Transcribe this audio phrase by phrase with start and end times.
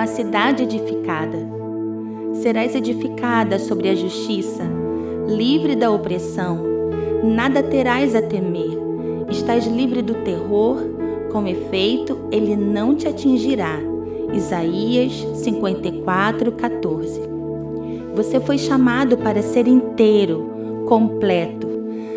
[0.00, 1.36] uma cidade edificada.
[2.40, 4.62] Serás edificada sobre a justiça,
[5.28, 6.58] livre da opressão.
[7.22, 8.78] Nada terás a temer.
[9.28, 10.78] Estás livre do terror,
[11.30, 13.78] com efeito, ele não te atingirá.
[14.32, 17.20] Isaías 54, 14.
[18.14, 21.68] Você foi chamado para ser inteiro, completo.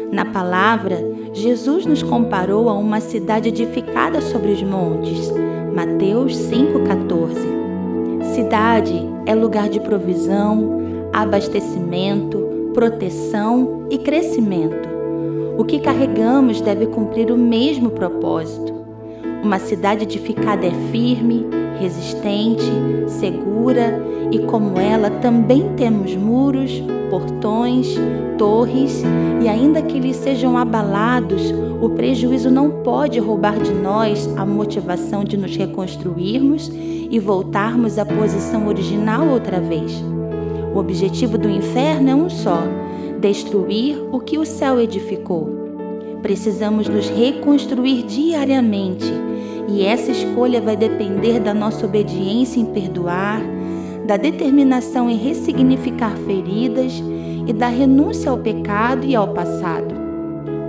[0.10, 0.96] Na palavra,
[1.34, 5.30] Jesus nos comparou a uma cidade edificada sobre os montes.
[5.76, 7.63] Mateus 5,14.
[8.34, 10.80] Cidade é lugar de provisão,
[11.14, 14.90] abastecimento, proteção e crescimento.
[15.56, 18.73] O que carregamos deve cumprir o mesmo propósito.
[19.44, 21.46] Uma cidade edificada é firme,
[21.78, 22.64] resistente,
[23.10, 27.94] segura e, como ela, também temos muros, portões,
[28.38, 29.04] torres
[29.44, 35.26] e, ainda que eles sejam abalados, o prejuízo não pode roubar de nós a motivação
[35.26, 39.92] de nos reconstruirmos e voltarmos à posição original outra vez.
[40.74, 42.64] O objetivo do inferno é um só:
[43.20, 45.50] destruir o que o céu edificou.
[46.22, 49.33] Precisamos nos reconstruir diariamente
[49.68, 53.42] e essa escolha vai depender da nossa obediência em perdoar,
[54.06, 57.02] da determinação em ressignificar feridas
[57.48, 59.96] e da renúncia ao pecado e ao passado.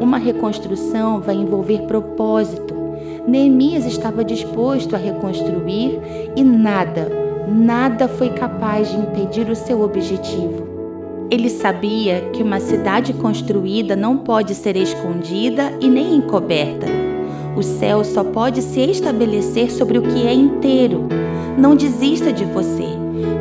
[0.01, 2.75] Uma reconstrução vai envolver propósito.
[3.27, 5.99] Neemias estava disposto a reconstruir
[6.37, 7.11] e nada,
[7.49, 10.65] nada foi capaz de impedir o seu objetivo.
[11.31, 16.94] Ele sabia que uma cidade construída não pode ser escondida e nem encoberta.
[17.57, 21.07] O céu só pode se estabelecer sobre o que é inteiro.
[21.57, 22.89] Não desista de você.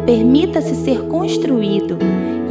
[0.06, 1.98] Permita-se ser construído.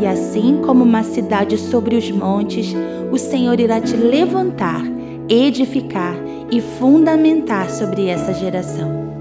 [0.00, 2.74] E assim como uma cidade sobre os montes,
[3.12, 4.82] o Senhor irá te levantar,
[5.28, 6.16] edificar
[6.50, 9.11] e fundamentar sobre essa geração.